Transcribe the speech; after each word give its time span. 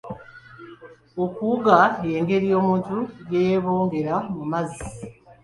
Okuwuga 1.23 1.77
y'engeri 2.09 2.47
omuntu 2.59 2.95
gye 3.29 3.39
yeebongera 3.47 4.15
mu 4.35 4.43
mazzi. 4.51 4.87